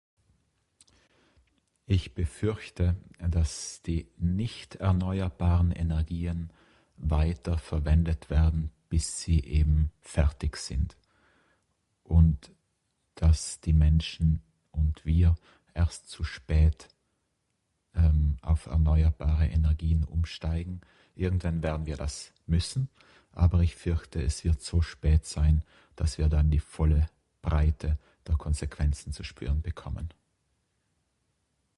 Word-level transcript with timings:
Ich 1.93 2.13
befürchte, 2.13 2.95
dass 3.19 3.81
die 3.85 4.07
nicht-erneuerbaren 4.17 5.71
Energien 5.73 6.49
weiter 6.95 7.57
verwendet 7.57 8.29
werden, 8.29 8.71
bis 8.89 9.21
sie 9.21 9.41
eben 9.43 9.91
fertig 9.99 10.55
sind. 10.57 10.95
Und 12.05 12.51
dass 13.15 13.59
die 13.59 13.73
Menschen 13.73 14.41
und 14.71 15.05
wir 15.05 15.35
erst 15.73 16.07
zu 16.09 16.23
spät, 16.23 16.87
ähm, 17.93 18.37
auf 18.41 18.67
erneuerbare 18.67 19.47
Energien 19.49 20.05
umsteigen. 20.05 20.79
Irgendwann 21.15 21.61
werden 21.61 21.85
wir 21.87 21.97
das 21.97 22.31
müssen, 22.47 22.87
aber 23.33 23.59
ich 23.59 23.75
fürchte 23.75 24.21
es 24.23 24.45
wird 24.45 24.61
so 24.61 24.81
spät 24.81 25.25
sein, 25.25 25.61
dass 25.97 26.17
wir 26.17 26.29
dann 26.29 26.51
die 26.51 26.59
volle 26.59 27.07
Breite 27.41 27.97
der 28.27 28.37
Konsequenzen 28.37 29.11
zu 29.11 29.23
spüren 29.25 29.61
bekommen. 29.61 30.07